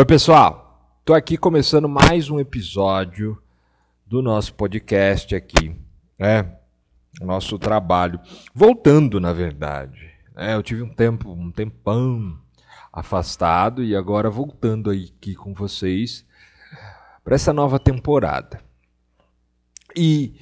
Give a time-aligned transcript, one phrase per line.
[0.00, 0.98] Oi, pessoal.
[1.04, 3.36] Tô aqui começando mais um episódio
[4.06, 5.76] do nosso podcast aqui,
[6.18, 6.56] né?
[7.20, 8.18] Nosso trabalho.
[8.54, 10.10] Voltando, na verdade.
[10.34, 10.54] né?
[10.54, 12.40] eu tive um tempo, um tempão
[12.90, 16.24] afastado e agora voltando aqui com vocês
[17.22, 18.58] para essa nova temporada.
[19.94, 20.40] E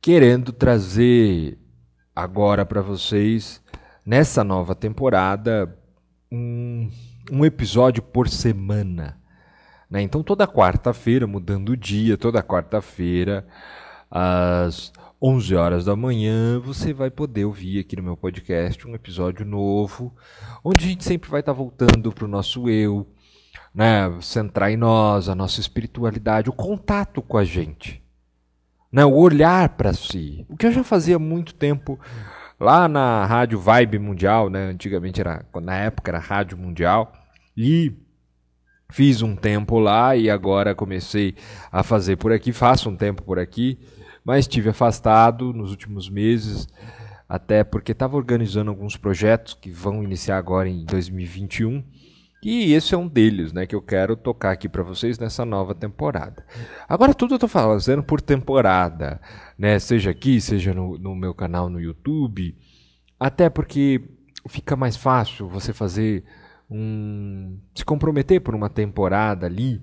[0.00, 1.58] querendo trazer
[2.16, 3.62] agora para vocês
[4.06, 5.78] nessa nova temporada
[6.32, 6.90] um,
[7.30, 9.18] um episódio por semana.
[9.90, 10.02] Né?
[10.02, 13.46] Então, toda quarta-feira, mudando o dia, toda quarta-feira,
[14.10, 19.44] às 11 horas da manhã, você vai poder ouvir aqui no meu podcast um episódio
[19.44, 20.14] novo,
[20.62, 23.06] onde a gente sempre vai estar voltando para o nosso eu,
[23.74, 24.10] né?
[24.20, 28.02] centrar em nós, a nossa espiritualidade, o contato com a gente.
[28.92, 29.04] Né?
[29.04, 30.46] O olhar para si.
[30.48, 31.98] O que eu já fazia há muito tempo
[32.58, 34.70] lá na Rádio Vibe Mundial, né?
[34.70, 37.12] Antigamente era, na época era Rádio Mundial.
[37.60, 37.92] E
[38.88, 41.34] fiz um tempo lá e agora comecei
[41.72, 43.80] a fazer por aqui, faço um tempo por aqui,
[44.24, 46.68] mas estive afastado nos últimos meses,
[47.28, 51.82] até porque estava organizando alguns projetos que vão iniciar agora em 2021.
[52.44, 55.74] E esse é um deles, né, que eu quero tocar aqui para vocês nessa nova
[55.74, 56.46] temporada.
[56.88, 59.20] Agora tudo eu estou fazendo por temporada,
[59.58, 62.56] né, seja aqui, seja no, no meu canal no YouTube,
[63.18, 64.00] até porque
[64.48, 66.24] fica mais fácil você fazer
[66.70, 69.82] um se comprometer por uma temporada ali,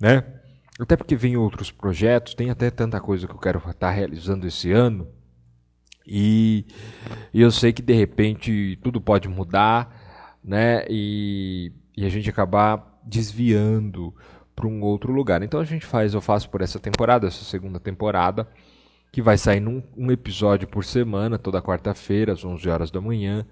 [0.00, 0.24] né?
[0.78, 4.46] Até porque vem outros projetos, tem até tanta coisa que eu quero estar tá realizando
[4.46, 5.08] esse ano.
[6.06, 6.66] E,
[7.32, 10.84] e eu sei que de repente tudo pode mudar, né?
[10.88, 14.14] E e a gente acabar desviando
[14.54, 15.42] para um outro lugar.
[15.42, 18.46] Então a gente faz, eu faço por essa temporada, essa segunda temporada,
[19.10, 23.46] que vai sair num, um episódio por semana, toda quarta-feira, às 11 horas da manhã.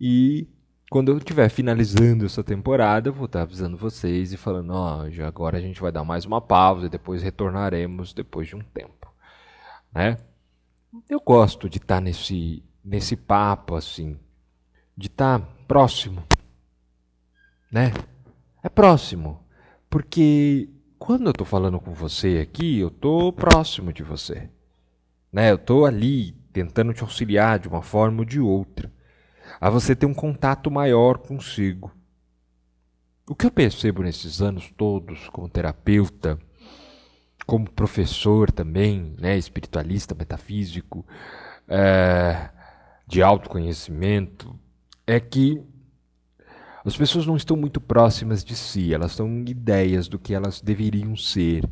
[0.00, 0.48] E
[0.94, 5.24] quando eu estiver finalizando essa temporada, eu vou estar avisando vocês e falando, ó, oh,
[5.26, 9.12] agora a gente vai dar mais uma pausa e depois retornaremos depois de um tempo,
[9.92, 10.18] né?
[11.10, 14.16] Eu gosto de estar nesse nesse papo assim,
[14.96, 16.22] de estar próximo
[17.72, 17.92] né?
[18.62, 19.40] É próximo.
[19.90, 24.48] Porque quando eu estou falando com você aqui, eu estou próximo de você.
[25.32, 25.50] Né?
[25.50, 28.93] Eu estou ali tentando te auxiliar de uma forma ou de outra.
[29.60, 31.92] A você ter um contato maior consigo.
[33.26, 36.38] O que eu percebo nesses anos todos como terapeuta,
[37.46, 41.06] como professor também, né, espiritualista, metafísico,
[41.66, 42.50] é,
[43.06, 44.58] de autoconhecimento,
[45.06, 45.62] é que
[46.84, 50.60] as pessoas não estão muito próximas de si, elas estão em ideias do que elas
[50.60, 51.64] deveriam ser.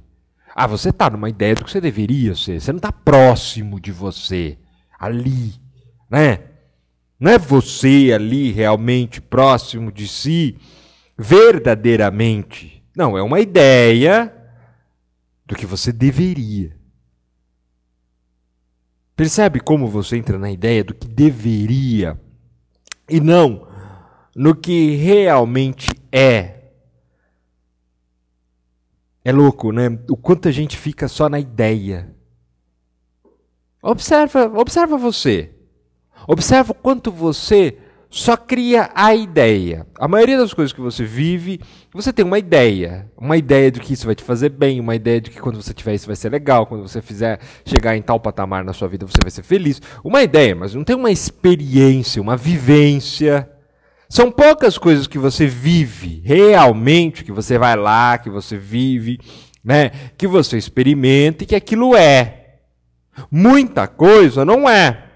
[0.54, 3.92] Ah, você está numa ideia do que você deveria ser, você não está próximo de
[3.92, 4.58] você,
[4.98, 5.54] ali,
[6.08, 6.51] né?
[7.22, 10.58] Não é você ali realmente próximo de si,
[11.16, 12.84] verdadeiramente.
[12.96, 14.34] Não, é uma ideia
[15.46, 16.76] do que você deveria.
[19.14, 22.20] Percebe como você entra na ideia do que deveria
[23.08, 23.68] e não
[24.34, 26.72] no que realmente é.
[29.24, 29.96] É louco, né?
[30.10, 32.16] O quanto a gente fica só na ideia.
[33.80, 35.51] Observa, observa você.
[36.26, 37.76] Observa o quanto você
[38.12, 39.86] só cria a ideia.
[39.98, 41.58] A maioria das coisas que você vive,
[41.94, 43.10] você tem uma ideia.
[43.16, 45.72] Uma ideia de que isso vai te fazer bem, uma ideia de que quando você
[45.72, 49.06] tiver isso vai ser legal, quando você fizer chegar em tal patamar na sua vida
[49.06, 49.80] você vai ser feliz.
[50.04, 53.48] Uma ideia, mas não tem uma experiência, uma vivência.
[54.10, 59.18] São poucas coisas que você vive realmente, que você vai lá, que você vive,
[59.64, 59.90] né?
[60.18, 62.58] Que você experimenta e que aquilo é.
[63.30, 65.11] Muita coisa não é.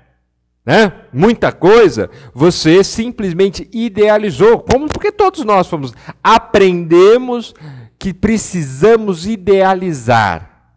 [0.66, 0.92] Né?
[1.12, 7.54] Muita coisa você simplesmente idealizou, como porque todos nós fomos aprendemos
[7.96, 10.74] que precisamos idealizar.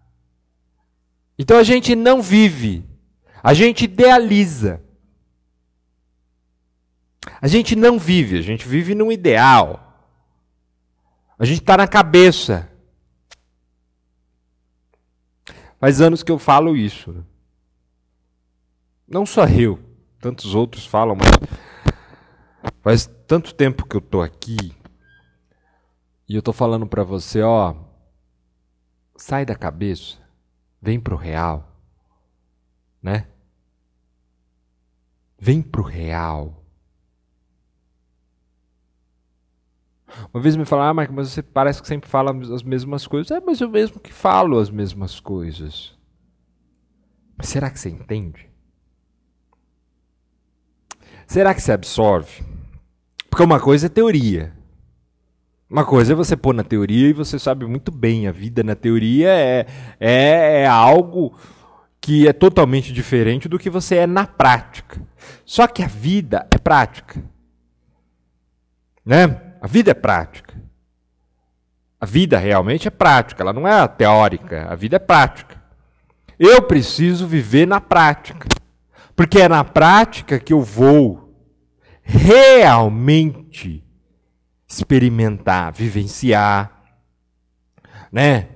[1.39, 2.85] Então a gente não vive,
[3.41, 4.79] a gente idealiza.
[7.41, 9.85] A gente não vive, a gente vive num ideal.
[11.37, 12.69] A gente está na cabeça.
[15.79, 17.23] Faz anos que eu falo isso.
[19.09, 19.79] Não só eu,
[20.19, 21.29] tantos outros falam, mas
[22.81, 24.75] faz tanto tempo que eu estou aqui
[26.27, 27.75] e eu estou falando para você, ó,
[29.15, 30.19] sai da cabeça,
[30.79, 31.75] vem pro real,
[33.01, 33.27] né?
[35.39, 36.63] Vem pro real.
[40.31, 43.31] Uma vez me falaram, ah, mas você parece que sempre fala as mesmas coisas.
[43.31, 45.97] É, mas eu mesmo que falo as mesmas coisas.
[47.37, 48.48] Mas será que você entende?
[51.29, 52.43] Será que você absorve?
[53.29, 54.51] Porque uma coisa é teoria.
[55.69, 58.73] Uma coisa é você pôr na teoria e você sabe muito bem, a vida na
[58.73, 59.67] teoria é,
[59.99, 61.37] é, é algo
[62.01, 64.99] que é totalmente diferente do que você é na prática.
[65.45, 67.23] Só que a vida é prática.
[69.05, 69.39] Né?
[69.61, 70.59] A vida é prática.
[72.01, 75.61] A vida realmente é prática, ela não é teórica, a vida é prática.
[76.39, 78.47] Eu preciso viver na prática.
[79.19, 81.18] Porque é na prática que eu vou
[82.09, 83.83] realmente
[84.67, 86.83] experimentar, vivenciar,
[88.11, 88.47] né?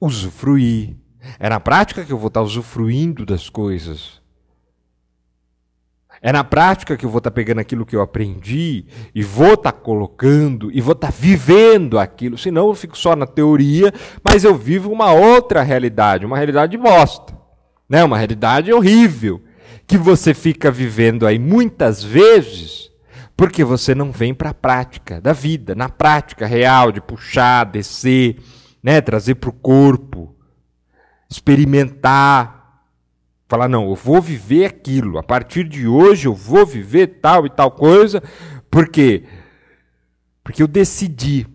[0.00, 0.96] Usufruir.
[1.38, 4.20] É na prática que eu vou estar usufruindo das coisas.
[6.22, 8.84] É na prática que eu vou estar pegando aquilo que eu aprendi
[9.14, 12.36] e vou estar colocando e vou estar vivendo aquilo.
[12.36, 17.38] Senão eu fico só na teoria, mas eu vivo uma outra realidade, uma realidade bosta.
[17.88, 18.04] Né?
[18.04, 19.42] Uma realidade horrível.
[19.90, 22.90] Que você fica vivendo aí muitas vezes
[23.36, 28.36] porque você não vem para a prática da vida, na prática real de puxar, descer,
[28.82, 29.00] né?
[29.00, 30.36] trazer para o corpo,
[31.28, 32.60] experimentar
[33.50, 35.18] Falar, não, eu vou viver aquilo.
[35.18, 38.22] A partir de hoje eu vou viver tal e tal coisa.
[38.70, 39.24] Por quê?
[40.44, 41.48] Porque eu decidi.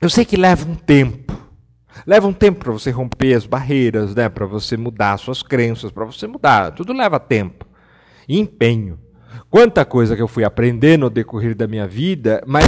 [0.00, 1.36] Eu sei que leva um tempo.
[2.06, 4.28] Leva um tempo para você romper as barreiras, né?
[4.28, 6.72] para você mudar suas crenças, para você mudar.
[6.72, 7.66] Tudo leva tempo.
[8.28, 8.98] E empenho.
[9.50, 12.64] Quanta coisa que eu fui aprendendo no decorrer da minha vida, mas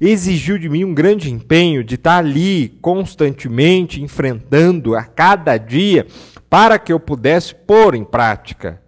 [0.00, 6.06] exigiu de mim um grande empenho de estar ali constantemente enfrentando a cada dia
[6.48, 8.80] para que eu pudesse pôr em prática.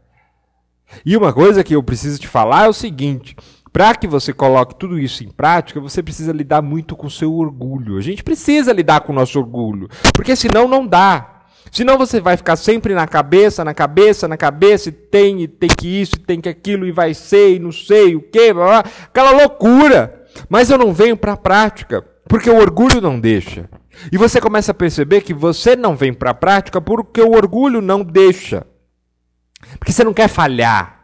[1.04, 3.36] E uma coisa que eu preciso te falar é o seguinte:
[3.72, 7.32] para que você coloque tudo isso em prática, você precisa lidar muito com o seu
[7.32, 7.96] orgulho.
[7.96, 11.42] A gente precisa lidar com o nosso orgulho, porque senão não dá.
[11.70, 15.68] Senão você vai ficar sempre na cabeça, na cabeça, na cabeça, e tem, e tem
[15.68, 18.66] que isso, e tem que aquilo, e vai ser, e não sei o quê, blá,
[18.66, 20.26] blá, aquela loucura.
[20.48, 23.68] Mas eu não venho para a prática, porque o orgulho não deixa.
[24.10, 27.80] E você começa a perceber que você não vem para a prática porque o orgulho
[27.80, 28.66] não deixa.
[29.78, 30.99] Porque você não quer falhar.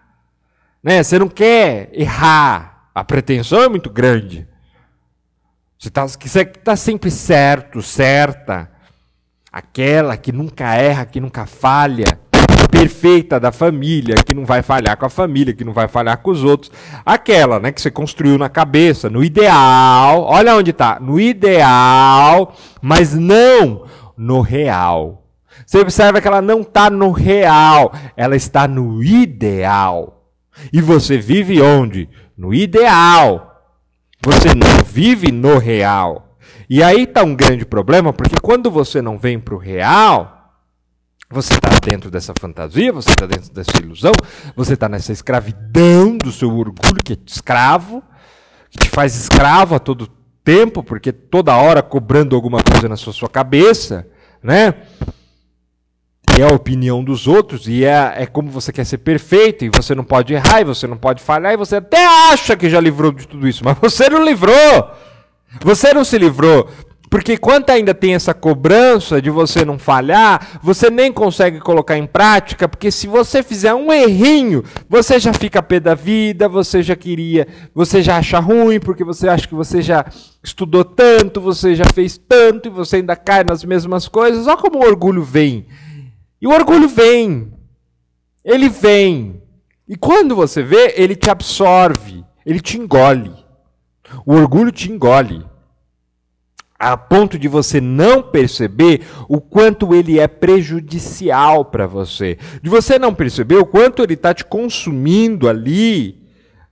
[0.86, 1.02] Né?
[1.02, 2.90] Você não quer errar.
[2.94, 4.46] A pretensão é muito grande.
[5.76, 8.70] Você está tá sempre certo, certa.
[9.50, 12.20] Aquela que nunca erra, que nunca falha
[12.70, 16.30] perfeita da família, que não vai falhar com a família, que não vai falhar com
[16.30, 16.70] os outros.
[17.04, 20.22] Aquela, né, que você construiu na cabeça, no ideal.
[20.22, 23.86] Olha onde está, no ideal, mas não
[24.16, 25.24] no real.
[25.64, 30.15] Você observa que ela não está no real, ela está no ideal.
[30.72, 32.08] E você vive onde?
[32.36, 33.74] No ideal.
[34.22, 36.36] Você não vive no real.
[36.68, 40.36] E aí está um grande problema, porque quando você não vem para o real,
[41.30, 44.12] você está dentro dessa fantasia, você está dentro dessa ilusão,
[44.54, 48.02] você está nessa escravidão do seu orgulho, que é escravo,
[48.70, 50.08] que te faz escravo a todo
[50.42, 54.06] tempo, porque toda hora cobrando alguma coisa na sua, sua cabeça,
[54.42, 54.74] né?
[56.38, 59.94] É a opinião dos outros, e é, é como você quer ser perfeito, e você
[59.94, 63.11] não pode errar, e você não pode falhar, e você até acha que já livrou
[63.11, 64.54] de tudo isso, mas você não livrou!
[65.62, 66.68] Você não se livrou.
[67.08, 72.06] Porque quando ainda tem essa cobrança de você não falhar, você nem consegue colocar em
[72.06, 76.96] prática, porque se você fizer um errinho, você já fica pé da vida, você já
[76.96, 80.04] queria, você já acha ruim, porque você acha que você já
[80.42, 84.49] estudou tanto, você já fez tanto e você ainda cai nas mesmas coisas.
[84.49, 85.64] Olha como o orgulho vem.
[86.40, 87.52] E o orgulho vem.
[88.45, 89.43] Ele vem.
[89.88, 93.33] E quando você vê, ele te absorve, ele te engole.
[94.25, 95.45] O orgulho te engole
[96.78, 102.99] a ponto de você não perceber o quanto ele é prejudicial para você, de você
[102.99, 106.23] não perceber o quanto ele está te consumindo ali,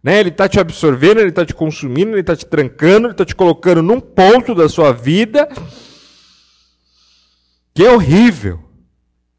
[0.03, 0.21] né?
[0.21, 3.35] Ele está te absorvendo, ele está te consumindo, ele está te trancando, ele está te
[3.35, 5.49] colocando num ponto da sua vida
[7.73, 8.64] que é horrível.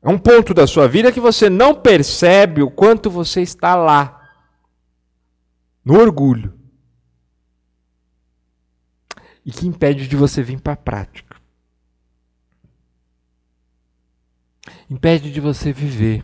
[0.06, 4.22] É um ponto da sua vida que você não percebe o quanto você está lá,
[5.84, 6.54] no orgulho
[9.44, 11.42] e que impede de você vir para a prática.
[14.88, 16.24] Impede de você viver.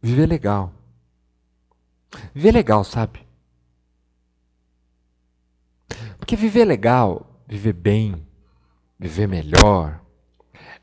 [0.00, 0.72] Viver legal.
[2.34, 3.26] Viver legal, sabe?
[6.16, 8.26] Porque viver legal, viver bem,
[8.98, 10.02] viver melhor,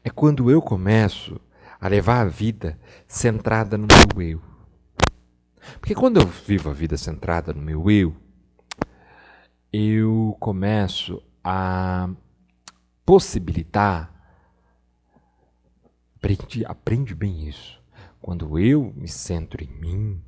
[0.05, 1.41] é quando eu começo
[1.81, 4.41] a levar a vida centrada no meu eu.
[5.79, 8.15] Porque quando eu vivo a vida centrada no meu eu,
[9.73, 12.07] eu começo a
[13.03, 14.13] possibilitar.
[16.17, 17.81] Aprende, aprende bem isso.
[18.21, 20.23] Quando eu me centro em mim,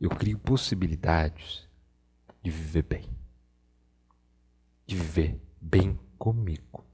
[0.00, 1.68] eu crio possibilidades
[2.42, 3.08] de viver bem,
[4.84, 6.84] de viver bem comigo.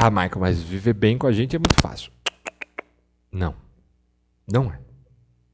[0.00, 2.12] Ah, Michael, mas viver bem com a gente é muito fácil.
[3.32, 3.54] Não.
[4.46, 4.78] Não é.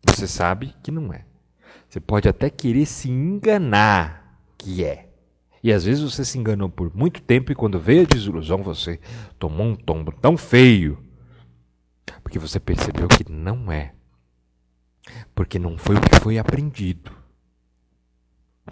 [0.06, 1.24] Você sabe que não é.
[1.88, 5.08] Você pode até querer se enganar que é.
[5.62, 9.00] E às vezes você se enganou por muito tempo e quando veio a desilusão você
[9.38, 11.02] tomou um tombo tão feio
[12.24, 13.92] porque você percebeu que não é.
[15.34, 17.12] Porque não foi o que foi aprendido.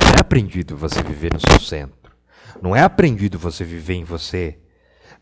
[0.00, 2.16] Não é aprendido você viver no seu centro.
[2.60, 4.58] Não é aprendido você viver em você.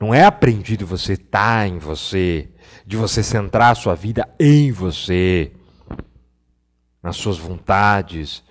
[0.00, 2.48] Não é aprendido você estar em você,
[2.86, 5.52] de você centrar a sua vida em você,
[7.02, 8.42] nas suas vontades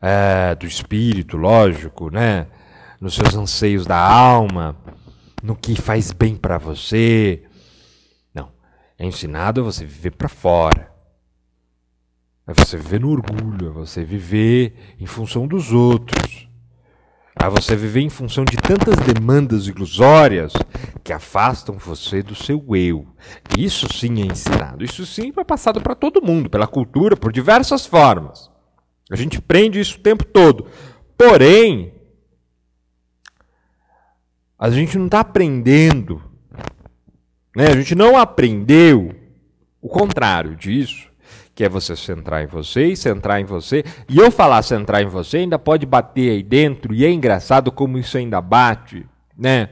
[0.00, 2.46] é, do espírito, lógico, né?
[2.98, 4.74] Nos seus anseios da alma,
[5.42, 7.44] no que faz bem para você.
[8.32, 8.50] Não,
[8.98, 10.90] é ensinado a você viver para fora.
[12.46, 16.48] É você viver no orgulho, é você viver em função dos outros.
[17.40, 20.52] É você viver em função de tantas demandas ilusórias
[21.02, 23.06] que afastam você do seu eu.
[23.58, 24.84] Isso sim é ensinado.
[24.84, 28.50] Isso sim é passado para todo mundo, pela cultura, por diversas formas.
[29.10, 30.68] A gente prende isso o tempo todo.
[31.18, 31.92] Porém,
[34.58, 36.22] a gente não está aprendendo.
[37.54, 37.66] Né?
[37.66, 39.14] A gente não aprendeu
[39.82, 41.13] o contrário disso
[41.54, 43.84] que é você centrar em você e centrar em você.
[44.08, 47.98] E eu falar centrar em você ainda pode bater aí dentro, e é engraçado como
[47.98, 49.06] isso ainda bate,
[49.36, 49.70] né?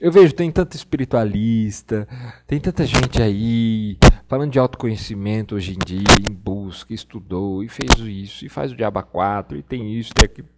[0.00, 2.08] Eu vejo, tem tanto espiritualista,
[2.46, 7.98] tem tanta gente aí falando de autoconhecimento hoje em dia, em busca, estudou e fez
[7.98, 10.48] isso, e faz o diaba 4, e tem isso, tem aquilo,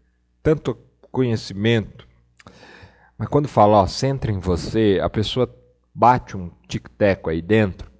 [0.42, 0.78] tanto
[1.10, 2.06] conhecimento.
[3.18, 5.52] Mas quando fala, ó, centra em você, a pessoa
[5.94, 7.91] bate um tic-teco aí dentro,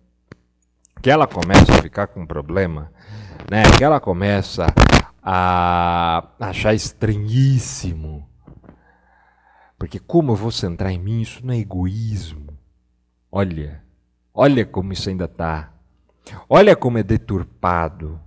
[1.03, 2.93] que ela começa a ficar com problema,
[3.51, 3.65] né?
[3.77, 4.67] Que ela começa
[5.21, 8.25] a achar estranhíssimo.
[9.77, 12.57] Porque como eu vou centrar em mim, isso não é egoísmo.
[13.33, 13.83] Olha,
[14.33, 15.73] olha como isso ainda está.
[16.49, 18.21] Olha como é deturpado.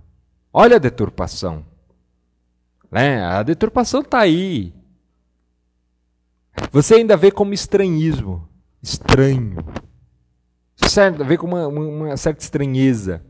[0.52, 1.64] Olha a deturpação.
[2.90, 3.24] Né?
[3.24, 4.74] A deturpação está aí.
[6.70, 8.46] Você ainda vê como estranhismo.
[8.82, 9.64] Estranho
[10.76, 13.24] certo, vê com uma, uma, certa estranheza.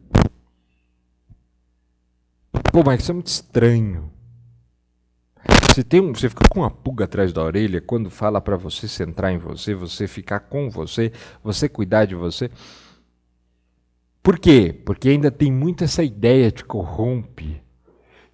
[2.72, 4.10] Pô, mas isso é muito estranho.
[5.62, 8.88] Você, tem um, você fica com uma pulga atrás da orelha quando fala para você
[8.88, 11.12] centrar em você, você ficar com você,
[11.42, 12.50] você cuidar de você.
[14.22, 14.74] Por quê?
[14.84, 17.62] Porque ainda tem muito essa ideia de corrompe,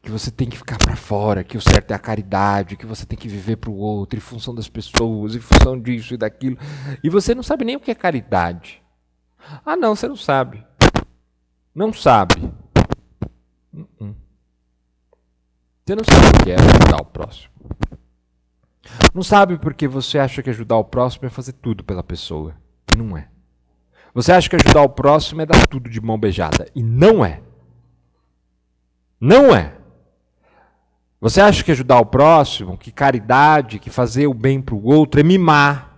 [0.00, 3.07] que você tem que ficar para fora, que o certo é a caridade, que você
[3.07, 6.59] tem que viver para o outro, em função das pessoas, em função disso e daquilo.
[7.04, 8.82] E você não sabe nem o que é caridade.
[9.64, 10.64] Ah, não, você não sabe.
[11.75, 12.52] Não sabe.
[13.72, 14.14] Uh -uh.
[15.84, 17.52] Você não sabe o que é ajudar o próximo.
[19.14, 22.54] Não sabe porque você acha que ajudar o próximo é fazer tudo pela pessoa.
[22.92, 23.28] E não é.
[24.14, 26.68] Você acha que ajudar o próximo é dar tudo de mão beijada.
[26.75, 27.40] E não é.
[29.20, 29.75] Não é.
[31.20, 35.20] Você acha que ajudar o próximo, que caridade, que fazer o bem para o outro
[35.20, 35.91] é mimar.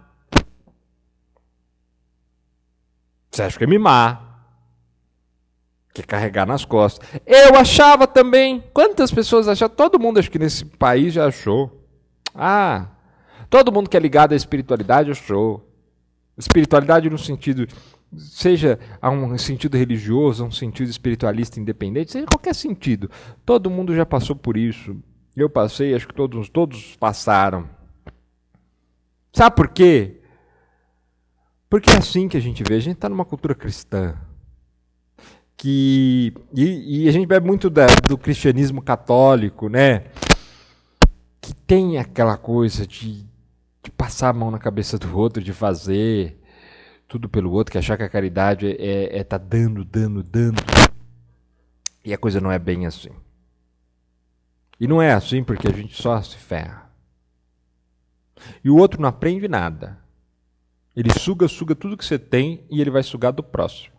[3.34, 4.46] Você acha que é mimar?
[5.98, 7.08] É carregar nas costas.
[7.26, 8.62] Eu achava também.
[8.72, 9.74] Quantas pessoas achavam?
[9.74, 11.84] Todo mundo, acho que nesse país já achou.
[12.32, 12.86] Ah,
[13.50, 15.68] todo mundo que é ligado à espiritualidade achou.
[16.38, 17.66] Espiritualidade no sentido,
[18.16, 23.10] seja a um sentido religioso, a um sentido espiritualista independente, seja qualquer sentido.
[23.44, 24.96] Todo mundo já passou por isso.
[25.36, 27.68] Eu passei, acho que todos, todos passaram.
[29.32, 30.20] Sabe por quê?
[31.68, 32.76] Porque é assim que a gente vê.
[32.76, 34.16] A gente está numa cultura cristã.
[35.56, 40.04] Que, e, e a gente bebe muito da, do cristianismo católico, né?
[41.40, 43.24] Que tem aquela coisa de,
[43.82, 46.38] de passar a mão na cabeça do outro, de fazer
[47.06, 50.62] tudo pelo outro, que achar que a caridade é é, é tá dando, dando, dando.
[52.04, 53.10] E a coisa não é bem assim.
[54.78, 56.90] E não é assim porque a gente só se ferra.
[58.62, 60.03] E o outro não aprende nada.
[60.96, 63.92] Ele suga, suga tudo que você tem e ele vai sugar do próximo.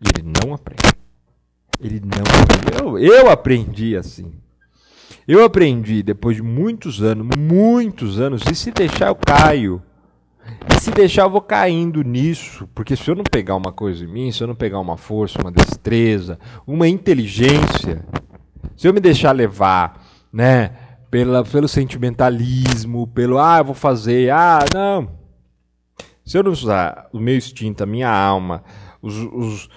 [0.00, 0.94] E ele não aprende.
[1.80, 2.82] Ele não aprende.
[2.82, 4.32] Eu, eu aprendi assim.
[5.26, 9.82] Eu aprendi depois de muitos anos, muitos anos, e se deixar eu caio.
[10.70, 14.06] E se deixar eu vou caindo nisso, porque se eu não pegar uma coisa em
[14.06, 18.04] mim, se eu não pegar uma força, uma destreza, uma inteligência,
[18.76, 20.00] se eu me deixar levar,
[20.32, 20.70] né,
[21.10, 25.10] pela, pelo sentimentalismo, pelo ah, eu vou fazer, ah, não,
[26.26, 28.64] se eu não usar o meu instinto, a minha alma,
[29.00, 29.68] os, os,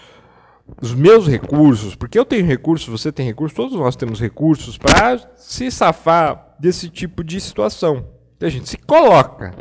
[0.81, 5.19] os meus recursos, porque eu tenho recursos, você tem recursos, todos nós temos recursos para
[5.35, 8.07] se safar desse tipo de situação.
[8.41, 9.53] A gente se coloca.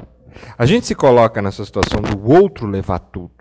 [0.57, 3.33] A gente se coloca nessa situação do outro levar tudo.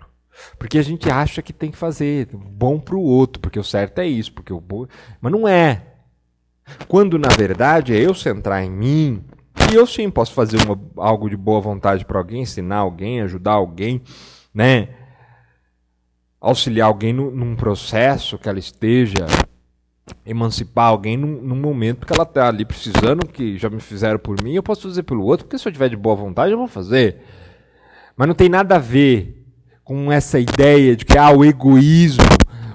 [0.58, 4.00] Porque a gente acha que tem que fazer bom para o outro, porque o certo
[4.00, 4.86] é isso, porque o bom...
[5.20, 5.84] Mas não é.
[6.86, 9.24] Quando na verdade é eu centrar em mim,
[9.70, 13.52] e eu sim posso fazer uma, algo de boa vontade para alguém, ensinar alguém, ajudar
[13.52, 14.00] alguém,
[14.52, 14.88] né?
[16.40, 19.26] Auxiliar alguém no, num processo que ela esteja
[20.24, 24.42] emancipar alguém num, num, momento que ela está ali precisando, que já me fizeram por
[24.42, 26.68] mim, eu posso fazer pelo outro, porque se eu tiver de boa vontade, eu vou
[26.68, 27.22] fazer.
[28.16, 29.46] Mas não tem nada a ver
[29.84, 32.24] com essa ideia de que ah, o egoísmo,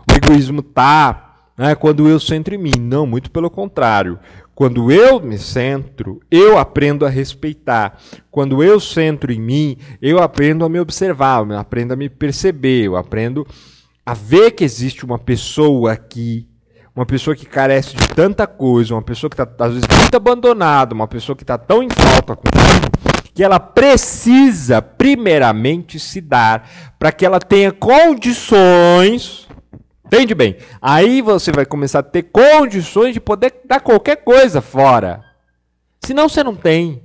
[0.10, 1.23] o egoísmo tá
[1.58, 2.80] né, quando eu centro em mim.
[2.80, 4.20] Não, muito pelo contrário.
[4.56, 8.00] Quando eu me centro, eu aprendo a respeitar.
[8.30, 12.86] Quando eu centro em mim, eu aprendo a me observar, eu aprendo a me perceber,
[12.86, 13.48] eu aprendo
[14.06, 16.48] a ver que existe uma pessoa aqui
[16.96, 20.94] uma pessoa que carece de tanta coisa, uma pessoa que está às vezes muito abandonada,
[20.94, 22.44] uma pessoa que está tão em falta com
[23.34, 26.70] que ela precisa primeiramente se dar
[27.00, 29.43] para que ela tenha condições.
[30.06, 30.58] Entende bem?
[30.82, 35.24] Aí você vai começar a ter condições de poder dar qualquer coisa fora.
[36.04, 37.02] Senão você não tem.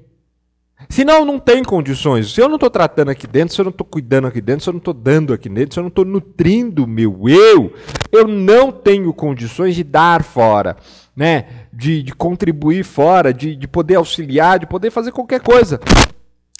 [0.88, 2.32] Senão não tem condições.
[2.32, 4.70] Se eu não estou tratando aqui dentro, se eu não estou cuidando aqui dentro, se
[4.70, 7.72] eu não estou dando aqui dentro, se eu não estou nutrindo o meu eu,
[8.12, 10.76] eu não tenho condições de dar fora,
[11.16, 11.46] né?
[11.78, 15.78] de, de contribuir fora, de, de poder auxiliar, de poder fazer qualquer coisa.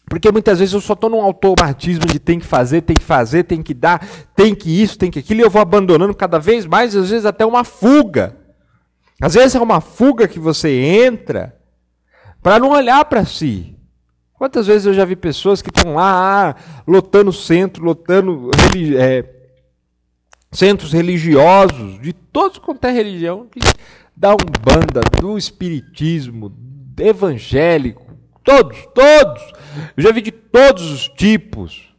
[0.09, 3.45] Porque muitas vezes eu só estou num automatismo de tem que fazer, tem que fazer,
[3.45, 6.65] tem que dar, tem que isso, tem que aquilo, e eu vou abandonando cada vez
[6.65, 8.37] mais, às vezes até uma fuga.
[9.21, 11.55] Às vezes é uma fuga que você entra
[12.43, 13.77] para não olhar para si.
[14.35, 16.55] Quantas vezes eu já vi pessoas que estão lá, ah,
[16.87, 18.51] lotando centro, lotando
[18.97, 19.25] é,
[20.53, 23.49] centros religiosos, de todos quanto é religião,
[24.17, 26.53] da Umbanda, do Espiritismo,
[26.97, 28.08] evangélico,
[28.49, 29.53] todos, todos.
[29.95, 31.95] Eu já vi de todos os tipos,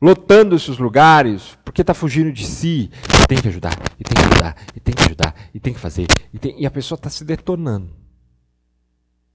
[0.00, 2.90] lotando esses lugares, porque está fugindo de si.
[3.22, 5.80] E tem que ajudar, e tem que ajudar, e tem que ajudar, e tem que
[5.80, 6.06] fazer.
[6.32, 6.60] E, tem...
[6.60, 7.94] e a pessoa está se detonando.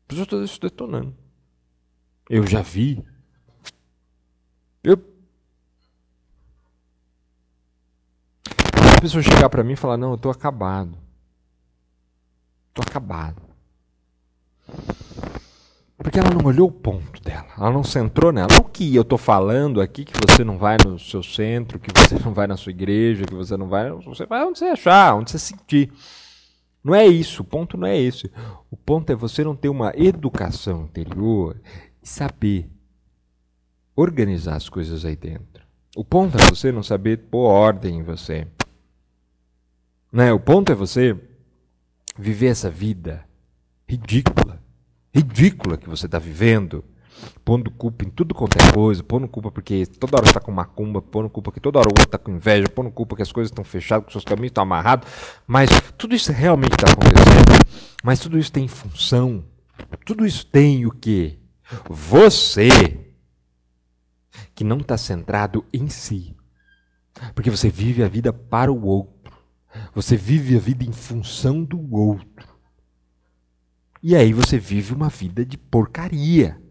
[0.05, 1.15] A pessoa está se detonando.
[2.27, 3.05] Eu já vi.
[4.83, 4.99] Eu.
[8.97, 10.97] A pessoa chegar para mim e falar: Não, eu tô acabado.
[12.73, 13.41] Tô acabado.
[16.05, 18.47] Porque ela não olhou o ponto dela, ela não centrou nela.
[18.51, 22.23] Não que eu estou falando aqui que você não vai no seu centro, que você
[22.23, 23.89] não vai na sua igreja, que você não vai.
[23.89, 25.91] Você vai onde você achar, onde você sentir.
[26.83, 28.31] Não é isso, o ponto não é esse.
[28.69, 31.59] O ponto é você não ter uma educação interior
[32.03, 32.69] e saber
[33.95, 35.65] organizar as coisas aí dentro.
[35.95, 38.47] O ponto é você não saber pôr ordem em você.
[40.13, 40.31] Né?
[40.31, 41.19] O ponto é você
[42.15, 43.25] viver essa vida
[43.89, 44.63] ridícula,
[45.15, 46.83] ridícula que você está vivendo,
[47.45, 51.01] pondo culpa em tudo quanto é coisa, pondo culpa porque toda hora está com macumba,
[51.01, 53.49] pondo culpa que toda hora o outro está com inveja, pondo culpa que as coisas
[53.49, 55.07] estão fechadas, que seus caminhos estão amarrados,
[55.47, 57.65] mas tudo isso realmente está acontecendo,
[58.03, 59.45] mas tudo isso tem função,
[60.05, 61.39] tudo isso tem o quê?
[61.89, 63.05] Você
[64.53, 66.35] que não está centrado em si.
[67.33, 69.33] Porque você vive a vida para o outro.
[69.93, 72.54] Você vive a vida em função do outro.
[74.07, 76.61] E aí você vive uma vida de porcaria.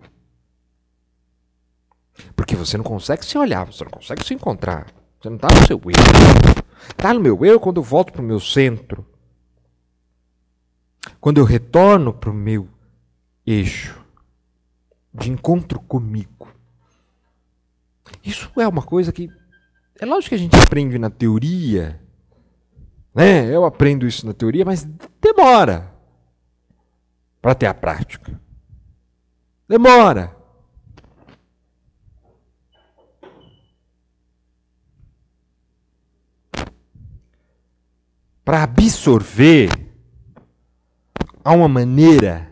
[2.37, 4.87] Porque você não consegue se olhar, você não consegue se encontrar.
[5.21, 5.91] Você não está no seu eu.
[6.91, 9.05] Está no meu eu quando eu volto para o meu centro.
[11.21, 12.69] Quando eu retorno para o meu
[13.45, 14.01] eixo
[15.13, 16.47] de encontro comigo.
[18.23, 19.29] Isso é uma coisa que
[19.99, 22.01] é lógico que a gente aprende na teoria,
[23.13, 23.53] né?
[23.53, 24.85] Eu aprendo isso na teoria, mas
[25.21, 25.94] demora
[27.45, 28.41] para ter a prática.
[29.69, 30.35] Demora.
[38.43, 39.69] Para absorver
[41.45, 42.51] há uma maneira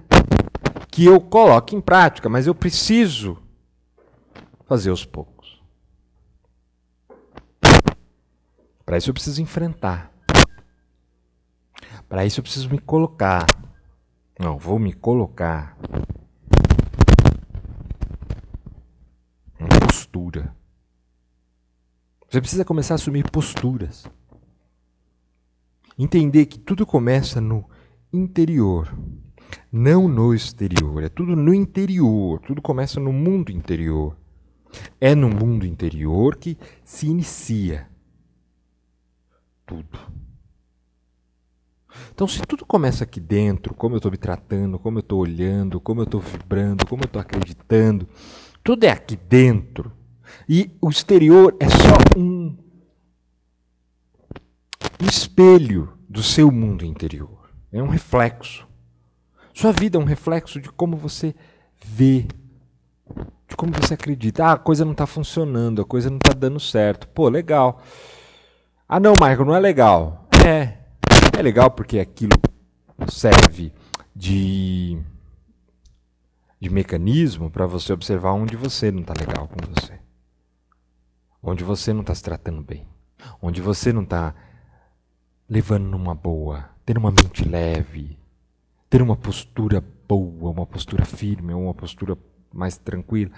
[0.90, 3.42] que eu coloque em prática, mas eu preciso
[4.66, 5.62] fazer aos poucos.
[8.84, 10.12] Para isso eu preciso enfrentar.
[12.10, 13.46] Para isso eu preciso me colocar.
[14.42, 15.78] Não, vou me colocar
[19.60, 20.52] em postura.
[22.28, 24.04] Você precisa começar a assumir posturas.
[25.96, 27.68] Entender que tudo começa no
[28.12, 28.92] interior
[29.70, 34.16] não no exterior, é tudo no interior, tudo começa no mundo interior.
[35.00, 37.86] É no mundo interior que se inicia
[39.66, 39.98] tudo.
[42.12, 45.80] Então, se tudo começa aqui dentro, como eu estou me tratando, como eu estou olhando,
[45.80, 48.08] como eu estou vibrando, como eu estou acreditando,
[48.62, 49.92] tudo é aqui dentro.
[50.48, 52.56] E o exterior é só um,
[55.06, 57.50] espelho do seu mundo interior.
[57.72, 58.66] É um reflexo.
[59.54, 61.34] Sua vida é um reflexo de como você
[61.84, 62.26] vê,
[63.48, 64.46] de como você acredita.
[64.46, 67.08] Ah, a coisa não está funcionando, a coisa não está dando certo.
[67.08, 67.82] Pô, legal.
[68.88, 70.28] Ah, não, Michael, não é legal.
[70.46, 70.78] É,
[71.32, 72.32] é legal porque aquilo
[73.08, 73.72] serve
[74.14, 74.98] de,
[76.60, 79.98] de mecanismo para você observar onde você não está legal com você.
[81.42, 82.86] Onde você não está se tratando bem.
[83.40, 84.34] Onde você não está
[85.48, 88.18] levando numa boa, ter uma mente leve,
[88.88, 92.16] ter uma postura boa, uma postura firme, uma postura
[92.52, 93.30] mais tranquila.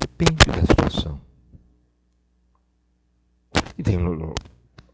[0.00, 1.20] Depende da situação.
[3.76, 3.98] E tem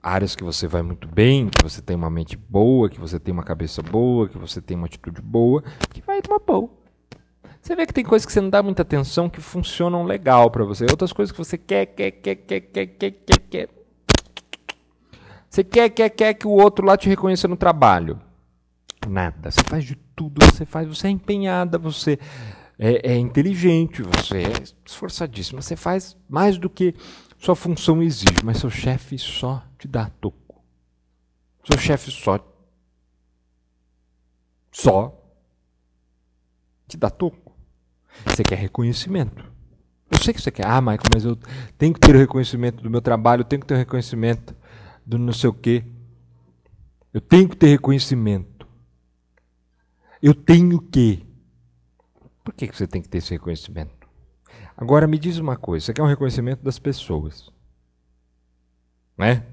[0.04, 3.32] áreas que você vai muito bem, que você tem uma mente boa, que você tem
[3.32, 6.68] uma cabeça boa, que você tem uma atitude boa, que vai uma boa.
[7.62, 10.62] Você vê que tem coisas que você não dá muita atenção que funcionam legal para
[10.62, 10.84] você.
[10.84, 13.68] Outras coisas que você quer, quer, quer, quer, quer, quer, quer, quer.
[15.48, 18.20] Você quer, quer, quer que o outro lá te reconheça no trabalho.
[19.08, 19.50] Nada.
[19.50, 22.18] Você faz de tudo, você faz, você é empenhada, você
[22.78, 24.52] é, é inteligente, você é
[24.84, 26.94] esforçadíssima, você faz mais do que
[27.44, 30.64] sua função exige, mas seu chefe só te dá toco.
[31.62, 32.38] Seu chefe só
[34.72, 35.22] só
[36.88, 37.54] te dá toco.
[38.24, 39.44] Você quer reconhecimento.
[40.10, 40.66] Eu sei que você quer.
[40.66, 41.38] Ah, Michael, mas eu
[41.76, 44.56] tenho que ter o reconhecimento do meu trabalho, eu tenho que ter o reconhecimento
[45.04, 45.84] do não sei o quê.
[47.12, 48.66] Eu tenho que ter reconhecimento.
[50.22, 51.26] Eu tenho que.
[52.42, 54.03] Por que você tem que ter esse reconhecimento?
[54.76, 57.50] Agora me diz uma coisa: você quer um reconhecimento das pessoas,
[59.16, 59.44] né?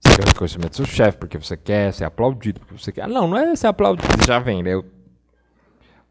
[0.00, 3.02] Você quer um reconhecimento do seu chefe porque você quer ser aplaudido, porque você quer.
[3.02, 4.74] Ah, não, não é ser aplaudido, já vem, né?
[4.74, 4.84] Eu...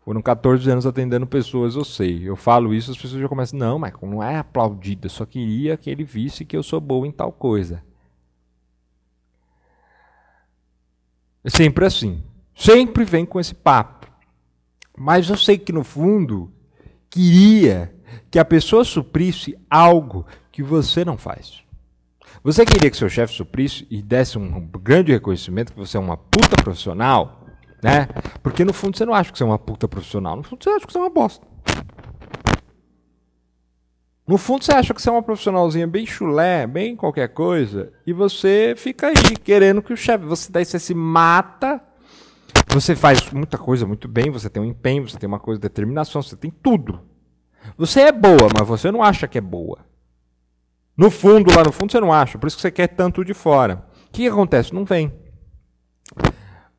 [0.04, 2.28] Foram 14 anos atendendo pessoas, eu sei.
[2.28, 5.78] Eu falo isso, as pessoas já começam, não, mas não é aplaudido, eu só queria
[5.78, 7.82] que ele visse que eu sou bom em tal coisa.
[11.43, 12.23] É sempre assim.
[12.56, 14.08] Sempre vem com esse papo.
[14.97, 16.52] Mas eu sei que no fundo
[17.10, 17.93] queria
[18.30, 21.63] que a pessoa suprisse algo que você não faz.
[22.43, 26.17] Você queria que seu chefe suprisse e desse um grande reconhecimento que você é uma
[26.17, 27.45] puta profissional,
[27.82, 28.08] né?
[28.41, 30.69] Porque no fundo você não acha que você é uma puta profissional, no fundo você
[30.69, 31.45] acha que você é uma bosta.
[34.28, 38.13] No fundo você acha que você é uma profissionalzinha bem chulé, bem qualquer coisa, e
[38.13, 41.82] você fica aí querendo que o chefe, você daí você se mata,
[42.69, 45.63] você faz muita coisa muito bem, você tem um empenho, você tem uma coisa de
[45.63, 47.02] determinação, você tem tudo.
[47.78, 49.80] Você é boa, mas você não acha que é boa.
[50.95, 52.38] No fundo, lá no fundo, você não acha.
[52.38, 53.86] Por isso que você quer tanto de fora.
[54.08, 54.73] O que, acontece?
[54.73, 55.12] Não vem.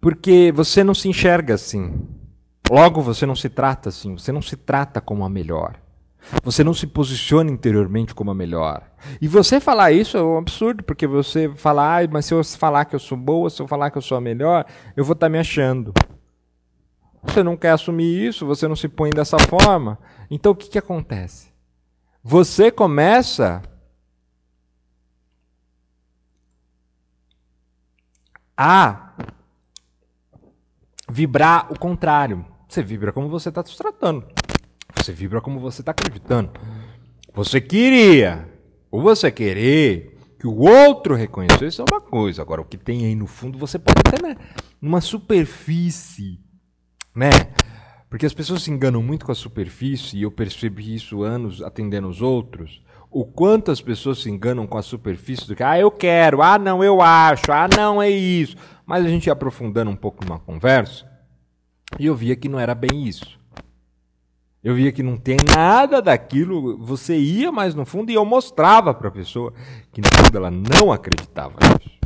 [0.00, 2.06] Porque você não se enxerga assim.
[2.70, 4.16] Logo, você não se trata assim.
[4.16, 5.76] Você não se trata como a melhor.
[6.42, 8.82] Você não se posiciona interiormente como a melhor.
[9.20, 12.84] E você falar isso é um absurdo, porque você falar, ah, mas se eu falar
[12.86, 14.64] que eu sou boa, se eu falar que eu sou a melhor,
[14.96, 15.92] eu vou estar tá me achando.
[17.24, 19.98] Você não quer assumir isso, você não se põe dessa forma.
[20.30, 21.52] Então o que, que acontece?
[22.22, 23.62] Você começa
[28.56, 29.14] a
[31.08, 32.44] vibrar o contrário.
[32.68, 34.26] Você vibra como você está se tratando.
[34.96, 36.50] Você vibra como você está acreditando.
[37.32, 38.48] Você queria,
[38.90, 42.42] ou você querer que o outro reconhecesse é uma coisa.
[42.42, 44.36] Agora, o que tem aí no fundo, você pode até né,
[44.80, 46.44] numa superfície
[47.14, 47.30] né?
[48.14, 52.06] Porque as pessoas se enganam muito com a superfície, e eu percebi isso anos atendendo
[52.06, 52.80] os outros.
[53.10, 56.56] O quanto as pessoas se enganam com a superfície do que, ah, eu quero, ah,
[56.56, 58.54] não, eu acho, ah, não, é isso.
[58.86, 61.04] Mas a gente ia aprofundando um pouco numa conversa,
[61.98, 63.36] e eu via que não era bem isso.
[64.62, 68.94] Eu via que não tem nada daquilo, você ia mais no fundo e eu mostrava
[68.94, 69.52] para a pessoa
[69.92, 71.98] que no fundo ela não acreditava nisso.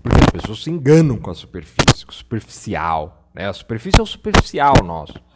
[0.00, 3.28] Porque as pessoas se enganam com a superfície, com o superficial.
[3.34, 3.48] Né?
[3.48, 5.26] A superfície é o superficial nosso.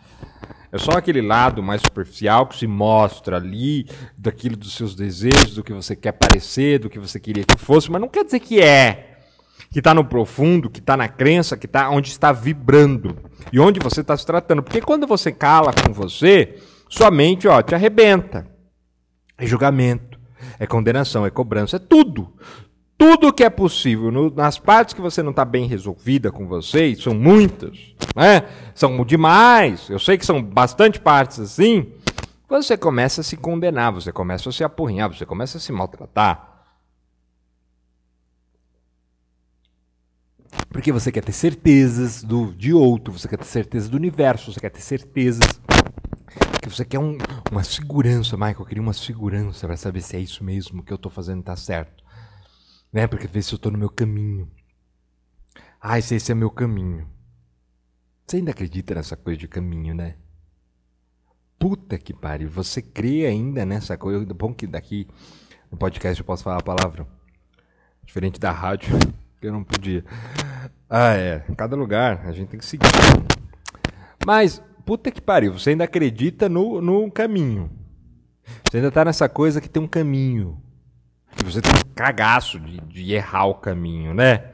[0.72, 5.64] É só aquele lado mais superficial que se mostra ali, daquilo dos seus desejos, do
[5.64, 8.60] que você quer parecer, do que você queria que fosse, mas não quer dizer que
[8.60, 9.18] é.
[9.72, 13.16] Que está no profundo, que está na crença, que está onde está vibrando
[13.52, 14.62] e onde você está se tratando.
[14.62, 16.56] Porque quando você cala com você,
[16.88, 18.46] sua mente ó, te arrebenta.
[19.36, 20.18] É julgamento,
[20.58, 22.32] é condenação, é cobrança, é tudo
[23.00, 26.94] tudo que é possível, no, nas partes que você não está bem resolvida com você,
[26.94, 28.46] são muitas, né?
[28.74, 31.94] são demais, eu sei que são bastante partes assim,
[32.46, 36.66] você começa a se condenar, você começa a se apurrinhar, você começa a se maltratar.
[40.68, 44.60] Porque você quer ter certezas do, de outro, você quer ter certeza do universo, você
[44.60, 45.58] quer ter certezas.
[46.60, 47.16] Que você quer um,
[47.50, 48.56] uma segurança, Michael.
[48.58, 51.56] Eu queria uma segurança para saber se é isso mesmo que eu estou fazendo está
[51.56, 52.09] certo.
[52.92, 53.06] Né?
[53.06, 54.50] Porque ver se eu estou no meu caminho.
[55.80, 57.08] Ah, se esse é meu caminho.
[58.26, 60.16] Você ainda acredita nessa coisa de caminho, né?
[61.58, 62.48] Puta que pariu.
[62.48, 64.24] Você crê ainda nessa coisa?
[64.34, 65.08] Bom que daqui
[65.70, 67.06] no podcast eu posso falar a palavra.
[68.04, 68.96] Diferente da rádio,
[69.40, 70.04] que eu não podia.
[70.88, 71.40] Ah, é.
[71.56, 72.86] Cada lugar a gente tem que seguir.
[74.24, 75.52] Mas, puta que pariu.
[75.52, 77.70] Você ainda acredita no, no caminho.
[78.68, 80.60] Você ainda tá nessa coisa que tem um caminho.
[81.36, 84.50] Que você tem um cagaço de, de errar o caminho, né?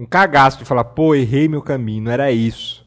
[0.00, 2.86] um cagaço de falar, pô, errei meu caminho, não era isso.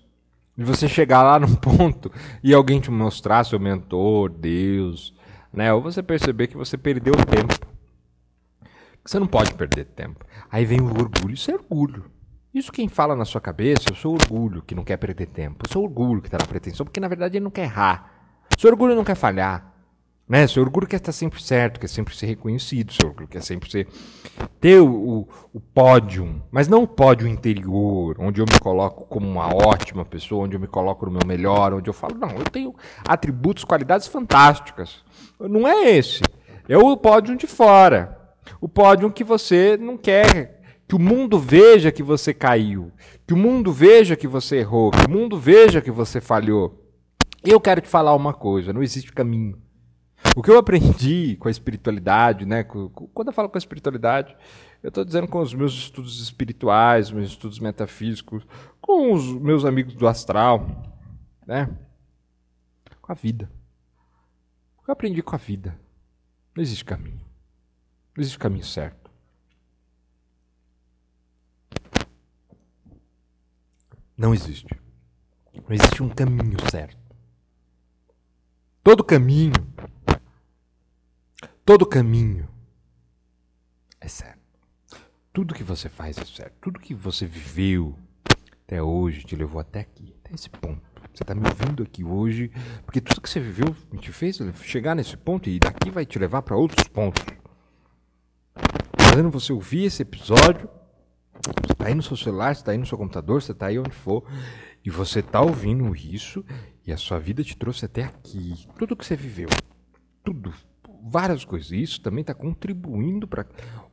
[0.57, 2.11] E você chegar lá num ponto
[2.43, 5.13] e alguém te mostrar seu mentor, Deus,
[5.53, 5.71] né?
[5.71, 7.67] Ou você perceber que você perdeu tempo.
[9.05, 10.25] Você não pode perder tempo.
[10.49, 11.35] Aí vem o orgulho.
[11.35, 12.05] Isso é orgulho.
[12.51, 15.65] Isso quem fala na sua cabeça o seu orgulho que não quer perder tempo.
[15.67, 18.11] O seu orgulho que está na pretensão, porque na verdade ele não quer errar.
[18.57, 19.71] Seu orgulho não quer falhar.
[20.27, 20.47] Né?
[20.47, 23.87] Seu orgulho quer estar sempre certo, quer sempre ser reconhecido, seu orgulho quer sempre ser,
[24.59, 29.29] ter o, o, o pódio, mas não o pódio interior, onde eu me coloco como
[29.29, 32.45] uma ótima pessoa, onde eu me coloco no meu melhor, onde eu falo, não, eu
[32.45, 32.73] tenho
[33.05, 35.03] atributos, qualidades fantásticas.
[35.39, 36.21] Não é esse.
[36.69, 38.17] É o pódio de fora.
[38.61, 42.91] O pódio que você não quer que o mundo veja que você caiu,
[43.25, 46.79] que o mundo veja que você errou, que o mundo veja que você falhou.
[47.43, 49.57] Eu quero te falar uma coisa: não existe caminho.
[50.35, 52.63] O que eu aprendi com a espiritualidade, né?
[52.63, 54.35] Quando eu falo com a espiritualidade,
[54.81, 58.43] eu estou dizendo com os meus estudos espirituais, meus estudos metafísicos,
[58.81, 60.67] com os meus amigos do astral,
[61.45, 61.69] né?
[62.99, 63.51] Com a vida.
[64.77, 65.79] O que eu aprendi com a vida?
[66.55, 67.21] Não existe caminho.
[68.15, 69.11] Não existe caminho certo.
[74.17, 74.79] Não existe.
[75.53, 76.97] Não existe um caminho certo.
[78.83, 79.53] Todo caminho
[81.65, 82.45] Todo caminho
[84.01, 84.37] é certo.
[85.31, 86.55] Tudo que você faz é certo.
[86.59, 87.97] Tudo que você viveu
[88.65, 90.81] até hoje te levou até aqui, até esse ponto.
[91.13, 92.51] Você está me ouvindo aqui hoje,
[92.85, 96.41] porque tudo que você viveu te fez chegar nesse ponto e daqui vai te levar
[96.41, 97.23] para outros pontos.
[98.99, 100.69] Fazendo você ouvir esse episódio,
[101.65, 103.79] você está aí no seu celular, você está aí no seu computador, você está aí
[103.79, 104.29] onde for,
[104.83, 106.43] e você está ouvindo isso
[106.85, 108.67] e a sua vida te trouxe até aqui.
[108.77, 109.47] Tudo que você viveu,
[110.25, 110.53] tudo
[111.03, 111.71] várias coisas.
[111.71, 113.45] Isso também está contribuindo para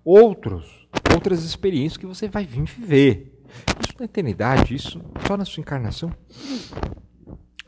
[0.05, 3.43] outros, outras experiências que você vai vir viver.
[3.83, 6.15] Isso na eternidade, isso só na sua encarnação.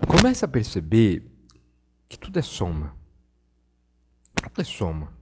[0.07, 1.27] Começa a perceber
[2.09, 2.95] que tudo é soma.
[4.35, 5.13] Tudo é soma.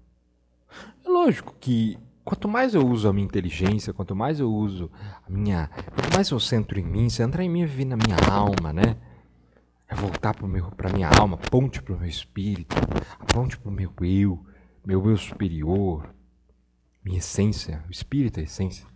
[1.04, 4.90] É lógico que quanto mais eu uso a minha inteligência, quanto mais eu uso
[5.26, 5.68] a minha.
[5.68, 8.96] Quanto mais eu centro em mim, centrar em mim é viver na minha alma, né?
[9.90, 12.76] É voltar para minha alma, ponte para o meu espírito,
[13.34, 14.46] ponte para o meu eu,
[14.86, 16.14] meu eu superior,
[17.04, 18.86] minha essência, o espírito é a essência.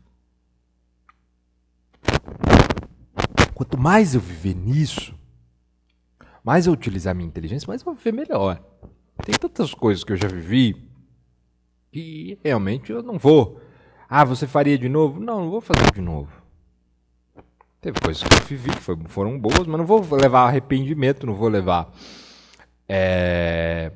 [3.53, 5.19] Quanto mais eu viver nisso,
[6.45, 8.63] mais eu utilizar minha inteligência, mais eu vou viver melhor.
[9.25, 10.89] Tem tantas coisas que eu já vivi
[11.91, 13.61] que realmente eu não vou.
[14.09, 15.19] Ah, você faria de novo?
[15.19, 16.44] Não, não vou fazer de novo.
[17.85, 21.51] Teve coisas que eu vivi que foram boas, mas não vou levar arrependimento, não vou
[21.51, 21.93] levar
[22.89, 23.93] é,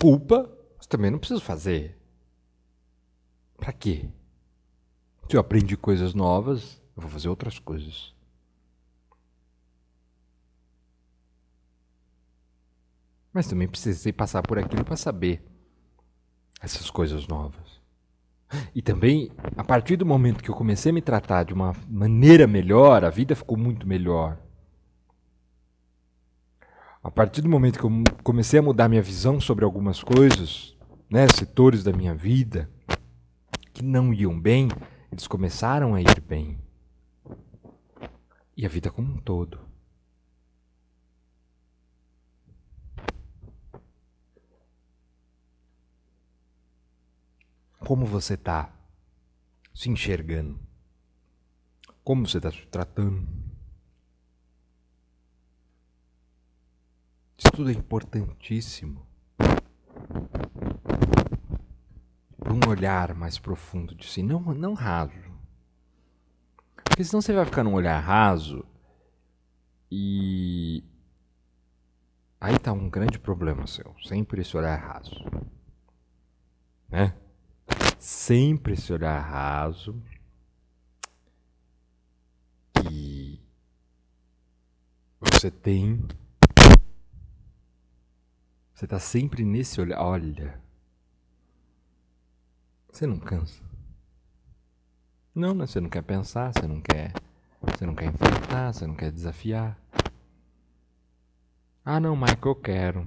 [0.00, 2.00] culpa, mas também não preciso fazer.
[3.58, 4.08] Para quê?
[5.28, 8.14] Se eu aprendi coisas novas, eu vou fazer outras coisas.
[13.30, 15.44] Mas também precisei passar por aquilo para saber
[16.62, 17.77] essas coisas novas.
[18.74, 22.46] E também, a partir do momento que eu comecei a me tratar de uma maneira
[22.46, 24.38] melhor, a vida ficou muito melhor.
[27.02, 30.76] A partir do momento que eu comecei a mudar minha visão sobre algumas coisas,
[31.10, 32.70] né, setores da minha vida
[33.72, 34.68] que não iam bem,
[35.12, 36.58] eles começaram a ir bem.
[38.56, 39.67] E a vida como um todo.
[47.88, 48.70] Como você está
[49.72, 50.60] se enxergando?
[52.04, 53.26] Como você está se tratando?
[57.38, 59.06] Isso tudo é importantíssimo.
[62.44, 65.32] Um olhar mais profundo de si, não, não raso.
[66.84, 68.66] Porque senão você vai ficar num olhar raso
[69.90, 70.84] e
[72.38, 73.96] aí está um grande problema seu.
[74.06, 75.24] Sempre esse olhar raso.
[76.90, 77.16] Né?
[77.98, 80.00] Sempre esse olhar raso
[82.74, 83.40] que
[85.20, 86.06] você tem.
[88.74, 90.00] Você está sempre nesse olhar.
[90.00, 90.60] Olha.
[92.90, 93.62] Você não cansa.
[95.34, 95.66] Não, né?
[95.66, 97.12] Você não quer pensar, você não quer.
[97.60, 99.78] Você não quer enfrentar, você não quer desafiar.
[101.84, 103.04] Ah, não, Michael, eu quero.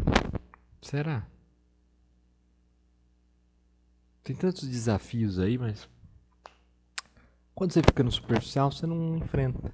[0.81, 1.30] Será?
[4.23, 5.89] Tem tantos desafios aí, mas.
[7.55, 9.73] Quando você fica no superficial, você não enfrenta.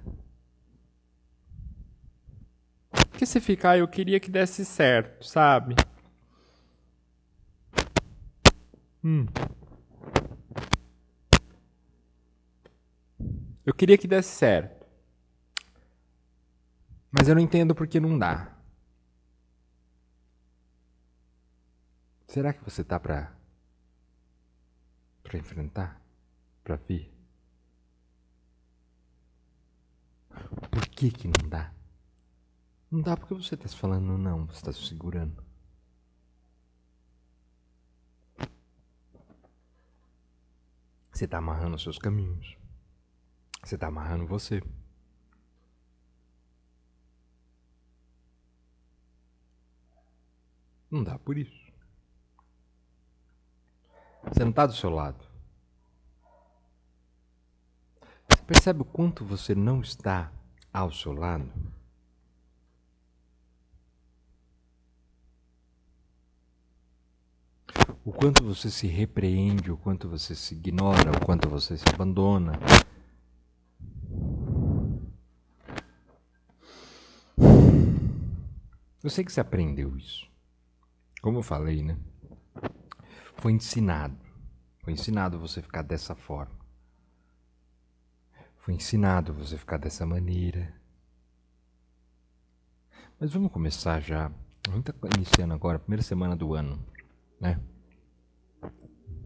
[2.90, 5.74] Porque você fica, ah, eu queria que desse certo, sabe?
[9.02, 9.26] Hum.
[13.64, 14.86] Eu queria que desse certo.
[17.10, 18.56] Mas eu não entendo porque não dá.
[22.26, 23.37] Será que você tá pra.
[25.28, 26.00] Pra enfrentar?
[26.64, 27.12] Pra vir?
[30.70, 31.72] Por que que não dá?
[32.90, 35.44] Não dá porque você tá se falando não, você tá se segurando.
[41.12, 42.56] Você tá amarrando os seus caminhos.
[43.62, 44.62] Você está amarrando você.
[50.90, 51.67] Não dá por isso.
[54.32, 55.24] Você não está do seu lado.
[58.28, 60.30] Você percebe o quanto você não está
[60.72, 61.50] ao seu lado?
[68.04, 72.52] O quanto você se repreende, o quanto você se ignora, o quanto você se abandona,
[79.02, 80.28] Eu sei que você aprendeu isso.
[81.22, 81.96] Como eu falei, né?
[83.38, 84.18] Foi ensinado.
[84.80, 86.58] Foi ensinado você ficar dessa forma.
[88.56, 90.74] Foi ensinado você ficar dessa maneira.
[93.18, 94.26] Mas vamos começar já.
[94.68, 96.84] A gente está iniciando agora, primeira semana do ano,
[97.40, 97.60] né?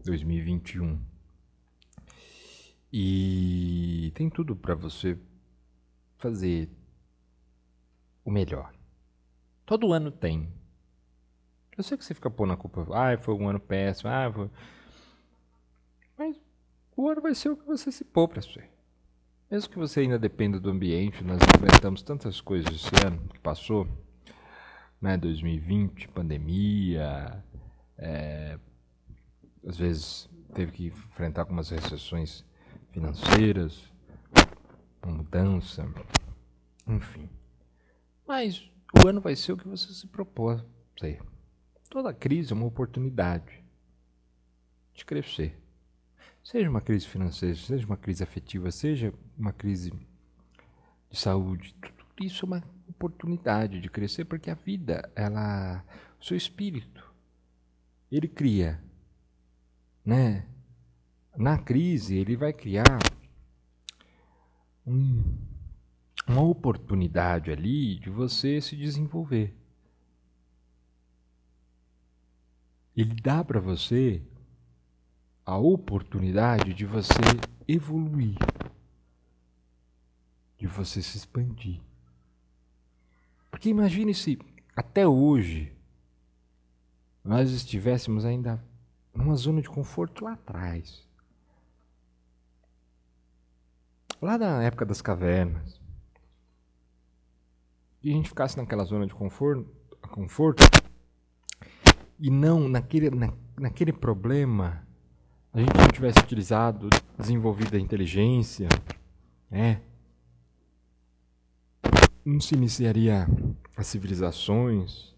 [0.04, 1.00] 2021.
[2.92, 5.18] E tem tudo para você
[6.18, 6.70] fazer
[8.22, 8.74] o melhor.
[9.64, 10.52] Todo ano tem.
[11.82, 12.86] Eu sei que você fica pondo a culpa.
[12.92, 14.08] Ah, foi um ano péssimo.
[14.08, 14.48] Ah, foi...
[16.16, 16.40] Mas
[16.96, 18.70] o ano vai ser o que você se pôr para ser.
[19.50, 23.88] Mesmo que você ainda dependa do ambiente, nós enfrentamos tantas coisas esse ano que passou,
[25.00, 25.16] né?
[25.16, 27.44] 2020, pandemia,
[27.98, 28.56] é,
[29.66, 32.44] às vezes teve que enfrentar algumas recessões
[32.92, 33.92] financeiras,
[35.04, 35.84] mudança,
[36.86, 37.28] enfim.
[38.24, 38.70] Mas
[39.04, 40.64] o ano vai ser o que você se propôs
[40.96, 41.31] ser.
[41.92, 43.62] Toda crise é uma oportunidade
[44.94, 45.60] de crescer.
[46.42, 49.92] Seja uma crise financeira, seja uma crise afetiva, seja uma crise
[51.10, 55.84] de saúde, tudo isso é uma oportunidade de crescer, porque a vida, ela,
[56.18, 57.12] o seu espírito,
[58.10, 58.82] ele cria,
[60.02, 60.48] né?
[61.36, 63.00] Na crise, ele vai criar
[64.86, 65.22] um
[66.26, 69.61] uma oportunidade ali de você se desenvolver.
[72.96, 74.22] Ele dá para você
[75.44, 77.20] a oportunidade de você
[77.66, 78.36] evoluir,
[80.58, 81.80] de você se expandir.
[83.50, 84.38] Porque imagine se
[84.76, 85.72] até hoje
[87.24, 88.62] nós estivéssemos ainda
[89.14, 91.06] numa zona de conforto lá atrás.
[94.20, 95.80] Lá na época das cavernas
[98.02, 99.64] e a gente ficasse naquela zona de conforto,
[100.10, 100.62] conforto
[102.22, 104.86] e não naquele, na, naquele problema
[105.52, 108.68] a gente não tivesse utilizado, desenvolvido a inteligência,
[109.50, 109.82] né?
[112.24, 113.26] não se iniciaria
[113.76, 115.12] as civilizações,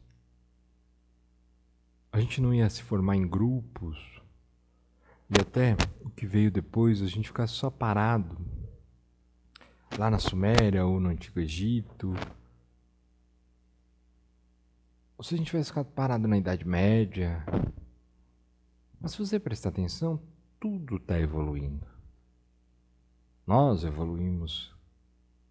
[2.11, 3.98] a gente não ia se formar em grupos,
[5.28, 8.38] e até o que veio depois, a gente ficasse só parado
[9.98, 12.14] lá na Suméria ou no Antigo Egito,
[15.17, 17.45] ou se a gente tivesse ficado parado na Idade Média.
[19.01, 20.21] Mas se você prestar atenção,
[20.59, 21.87] tudo está evoluindo.
[23.47, 24.75] Nós evoluímos,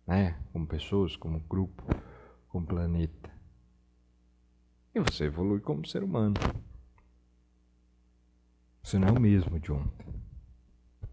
[0.07, 0.39] né?
[0.51, 1.83] Como pessoas, como grupo,
[2.49, 3.31] como planeta.
[4.93, 6.35] E você evolui como ser humano.
[8.81, 10.07] Você não é o mesmo de ontem.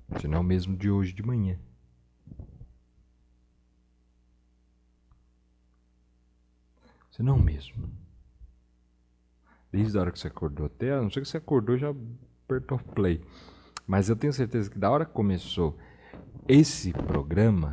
[0.09, 1.59] Você não é o mesmo de hoje de manhã.
[7.11, 8.00] Você não é o mesmo.
[9.73, 11.95] Desde a hora que você acordou até, a não ser que você acordou já
[12.45, 13.23] apertou play.
[13.87, 15.79] Mas eu tenho certeza que da hora que começou
[16.49, 17.73] esse programa,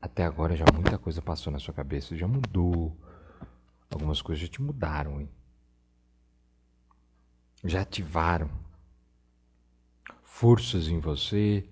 [0.00, 2.96] até agora já muita coisa passou na sua cabeça, já mudou.
[3.90, 5.30] Algumas coisas já te mudaram, hein?
[7.64, 8.50] Já ativaram
[10.22, 11.68] forças em você,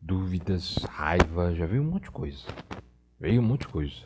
[0.00, 2.44] dúvidas, raiva, já veio um monte de coisa.
[3.20, 4.02] Veio um monte de coisa.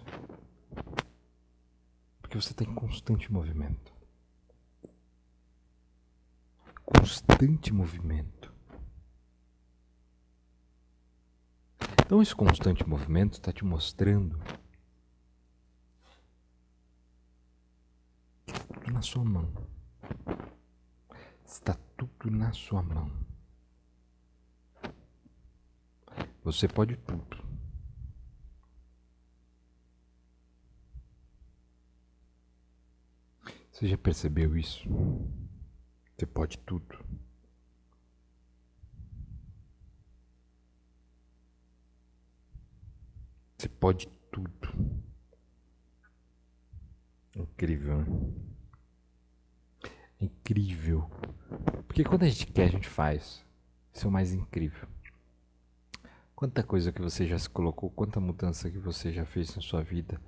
[2.20, 3.97] Porque você está em constante movimento.
[6.90, 8.50] Constante movimento.
[12.00, 14.38] Então, esse constante movimento está te mostrando
[18.46, 19.52] que tudo na sua mão.
[21.44, 23.12] Está tudo na sua mão.
[26.42, 27.44] Você pode tudo.
[33.70, 34.88] Você já percebeu isso?
[36.18, 36.98] Você pode tudo.
[43.56, 44.68] Você pode tudo.
[47.36, 48.32] Incrível, né?
[50.20, 51.08] Incrível.
[51.86, 53.44] Porque quando a gente quer, a gente faz.
[53.94, 54.88] Isso é o mais incrível.
[56.34, 59.84] Quanta coisa que você já se colocou, quanta mudança que você já fez na sua
[59.84, 60.20] vida,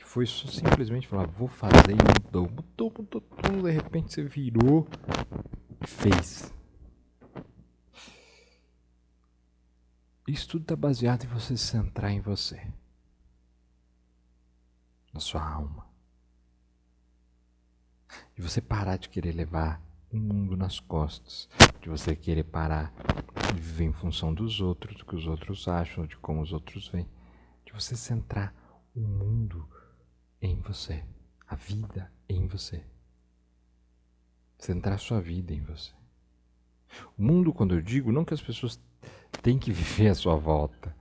[0.00, 2.50] que foi só simplesmente falar, vou fazer e mudou.
[2.50, 4.88] Mudou, mudou tudo, de repente você virou
[5.78, 6.52] e fez.
[10.26, 12.66] Isso tudo está baseado em você se centrar em você,
[15.12, 15.86] na sua alma.
[18.34, 21.46] De você parar de querer levar o mundo nas costas,
[21.82, 22.92] de você querer parar
[23.54, 26.88] de viver em função dos outros, do que os outros acham, de como os outros
[26.88, 27.08] veem,
[27.66, 28.54] de você centrar
[28.94, 29.68] o mundo
[30.40, 31.04] em você,
[31.46, 32.82] a vida em você.
[34.58, 35.92] Centrar sua vida em você.
[37.16, 38.80] O mundo, quando eu digo, não que as pessoas
[39.42, 40.94] têm que viver à sua volta,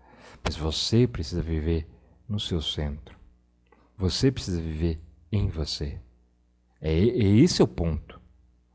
[0.43, 1.87] mas você precisa viver
[2.27, 3.17] no seu centro.
[3.97, 5.99] Você precisa viver em você.
[6.79, 8.19] É, é esse é o ponto.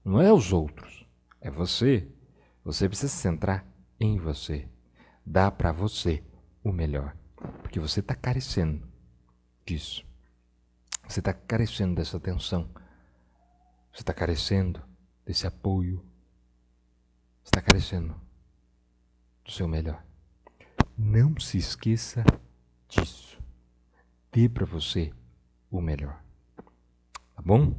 [0.05, 1.07] Não é os outros,
[1.41, 2.07] é você.
[2.65, 3.67] Você precisa se centrar
[3.99, 4.69] em você.
[5.25, 6.23] Dá para você
[6.63, 7.17] o melhor,
[7.63, 8.87] porque você está carecendo
[9.65, 10.05] disso.
[11.09, 12.69] Você está carecendo dessa atenção.
[13.93, 14.83] Você está carecendo
[15.25, 16.05] desse apoio.
[17.43, 18.15] Você está carecendo
[19.45, 20.03] do seu melhor.
[20.97, 22.25] Não se esqueça
[22.89, 23.39] disso.
[24.33, 25.13] Dê para você
[25.71, 26.21] o melhor.
[26.57, 27.75] Tá bom?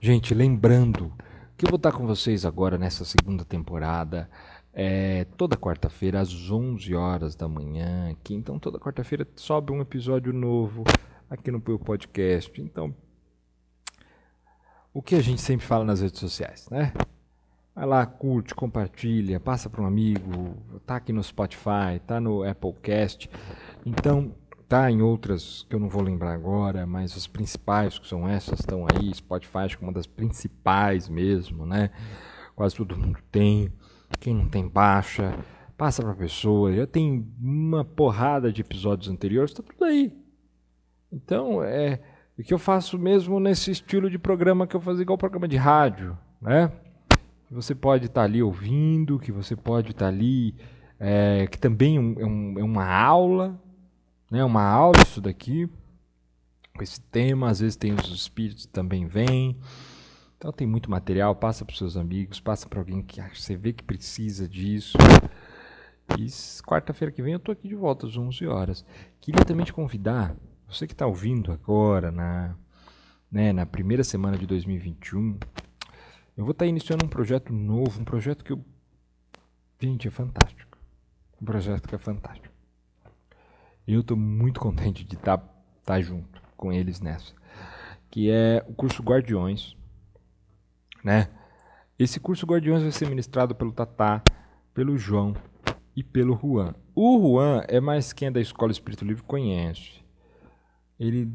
[0.00, 1.12] Gente, lembrando
[1.56, 4.30] que eu vou estar com vocês agora nessa segunda temporada.
[4.72, 8.34] É, toda quarta-feira às 11 horas da manhã aqui.
[8.34, 10.84] Então, toda quarta-feira sobe um episódio novo
[11.28, 12.60] aqui no meu podcast.
[12.60, 12.94] Então,
[14.92, 16.92] o que a gente sempre fala nas redes sociais, né?
[17.74, 23.30] Vai lá, curte, compartilha, passa para um amigo, tá aqui no Spotify, tá no Applecast.
[23.86, 24.34] Então,
[24.68, 28.60] tá em outras que eu não vou lembrar agora, mas as principais que são essas
[28.60, 29.14] estão aí.
[29.14, 31.90] Spotify acho que é uma das principais mesmo, né?
[32.56, 33.72] Quase todo mundo tem.
[34.18, 35.38] Quem não tem, baixa.
[35.76, 36.74] Passa para pessoa.
[36.74, 40.12] Já tem uma porrada de episódios anteriores, tá tudo aí.
[41.12, 42.00] Então, é
[42.38, 45.56] o que eu faço mesmo nesse estilo de programa que eu fazia igual programa de
[45.56, 46.70] rádio, né?
[47.50, 50.54] Você pode estar tá ali ouvindo, que você pode estar tá ali,
[51.00, 53.60] é, que também é, um, é, uma aula,
[54.30, 54.44] né?
[54.44, 55.68] Uma aula isso daqui,
[56.76, 57.48] com esse tema.
[57.48, 59.58] Às vezes tem os espíritos que também vêm.
[60.36, 63.72] Então tem muito material, passa para os seus amigos, passa para alguém que você vê
[63.72, 64.96] que precisa disso.
[66.16, 66.26] E
[66.62, 68.84] quarta-feira que vem eu estou aqui de volta às 11 horas.
[69.20, 70.36] Queria também te convidar
[70.68, 72.54] você que está ouvindo agora, na,
[73.32, 75.38] né, na primeira semana de 2021,
[76.36, 78.62] eu vou estar tá iniciando um projeto novo, um projeto que eu.
[79.80, 80.76] Gente, é fantástico.
[81.40, 82.54] Um projeto que é fantástico.
[83.86, 85.48] Eu estou muito contente de estar tá,
[85.84, 87.32] tá junto com eles nessa.
[88.10, 89.74] Que é o curso Guardiões.
[91.02, 91.28] Né?
[91.98, 94.22] Esse curso Guardiões vai ser ministrado pelo Tatá,
[94.74, 95.34] pelo João
[95.96, 96.74] e pelo Juan.
[96.94, 100.07] O Juan é mais quem é da Escola Espírito Livre conhece.
[100.98, 101.30] Ele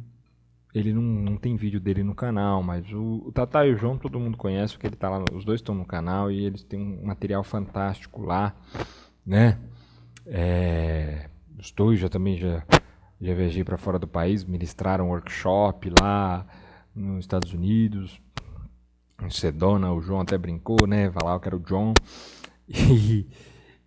[0.73, 3.97] ele não, não tem vídeo dele no canal, mas o, o Tata e o João
[3.97, 6.79] todo mundo conhece, porque ele tá lá, os dois estão no canal e eles têm
[6.79, 8.55] um material fantástico lá,
[9.23, 9.59] né?
[10.25, 12.63] É, os dois já também já,
[13.21, 16.45] já viajei para fora do país, ministraram um workshop lá
[16.95, 18.19] nos Estados Unidos,
[19.21, 21.11] em Sedona, o João até brincou, né?
[21.23, 21.93] Lá, eu quero o John.
[22.65, 23.27] E,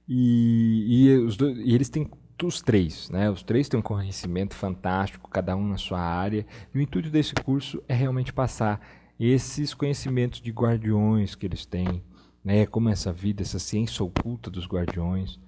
[0.06, 2.08] e, e, os dois, e eles têm
[2.44, 3.30] os três, né?
[3.30, 6.46] Os três têm um conhecimento fantástico, cada um na sua área.
[6.74, 8.80] E o intuito desse curso é realmente passar
[9.18, 12.02] esses conhecimentos de guardiões que eles têm,
[12.44, 12.66] né?
[12.66, 15.38] Como essa vida, essa ciência oculta dos guardiões.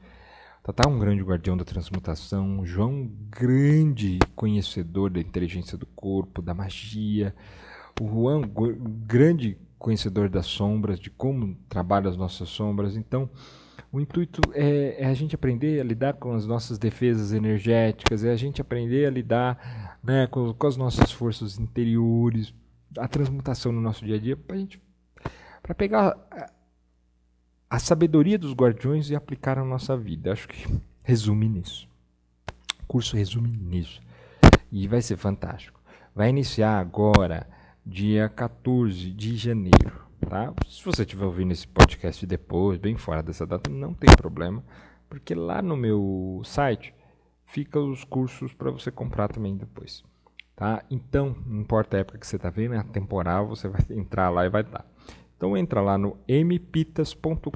[0.62, 6.42] Tatá é um grande guardião da transmutação, João um grande conhecedor da inteligência do corpo,
[6.42, 7.34] da magia,
[8.00, 8.42] o Juan
[9.06, 12.96] grande conhecedor das sombras, de como trabalha as nossas sombras.
[12.96, 13.30] Então,
[13.90, 18.30] o intuito é, é, a gente aprender a lidar com as nossas defesas energéticas, é
[18.30, 22.54] a gente aprender a lidar né, com, com as nossas forças interiores,
[22.98, 24.80] a transmutação no nosso dia a dia, para gente
[25.62, 26.50] para pegar a,
[27.70, 30.32] a sabedoria dos guardiões e aplicar na nossa vida.
[30.32, 30.66] Acho que
[31.02, 31.88] resume nisso.
[32.82, 34.00] O curso resume nisso.
[34.70, 35.80] E vai ser fantástico.
[36.14, 37.46] Vai iniciar agora,
[37.84, 40.07] dia 14 de janeiro.
[40.26, 40.52] Tá?
[40.66, 44.62] Se você estiver ouvindo esse podcast depois, bem fora dessa data, não tem problema,
[45.08, 46.94] porque lá no meu site
[47.46, 50.04] fica os cursos para você comprar também depois.
[50.54, 50.84] Tá?
[50.90, 54.44] Então, não importa a época que você está vendo, é temporal, você vai entrar lá
[54.44, 54.84] e vai estar.
[55.38, 57.50] Então entra lá no mpitas.com.br,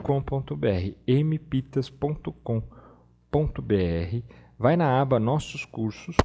[1.25, 2.63] mpitas.com.br,
[4.57, 6.17] vai na aba Nossos Cursos,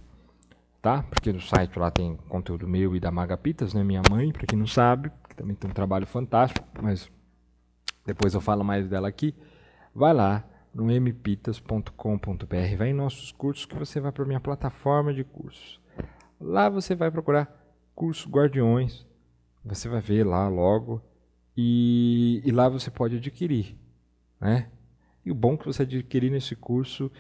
[0.79, 1.01] tá?
[1.01, 3.83] Porque no site lá tem conteúdo meu e da Magapitas, né?
[3.83, 7.09] Minha mãe, para quem não sabe, também tem um trabalho fantástico, mas
[8.05, 9.33] depois eu falo mais dela aqui.
[9.93, 15.23] Vai lá no mpitas.com.br, vai em nossos cursos que você vai para minha plataforma de
[15.23, 15.79] cursos.
[16.41, 17.51] Lá você vai procurar
[17.95, 19.05] curso Guardiões,
[19.63, 21.01] você vai ver lá logo
[21.55, 23.75] e, e lá você pode adquirir,
[24.39, 24.69] né?
[25.25, 27.11] E o bom que você adquirir nesse curso,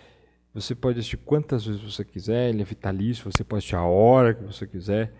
[0.53, 4.33] você pode assistir quantas vezes você quiser, ele é vitalício, você pode assistir a hora
[4.33, 5.13] que você quiser.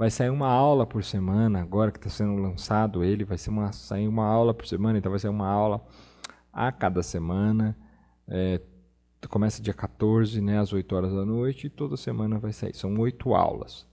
[0.00, 3.70] Vai sair uma aula por semana, agora que está sendo lançado ele, vai ser uma,
[3.70, 5.86] sair uma aula por semana, então vai ser uma aula
[6.50, 7.76] a cada semana.
[8.26, 8.62] É,
[9.28, 12.74] começa dia 14, né, às 8 horas da noite, e toda semana vai sair.
[12.74, 13.86] São oito aulas.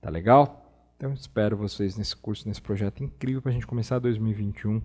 [0.00, 0.64] Tá legal?
[0.96, 4.80] Então espero vocês nesse curso, nesse projeto incrível para a gente começar 2021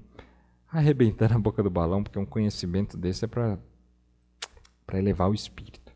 [0.71, 3.59] arrebentando a boca do balão, porque um conhecimento desse é para
[4.93, 5.93] elevar o espírito.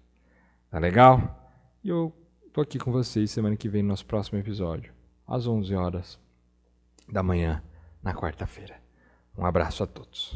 [0.70, 1.52] Tá legal?
[1.84, 2.14] E eu
[2.58, 4.92] tô aqui com vocês semana que vem no nosso próximo episódio,
[5.28, 6.20] às 11 horas
[7.08, 7.62] da manhã,
[8.02, 8.82] na quarta-feira.
[9.38, 10.36] Um abraço a todos.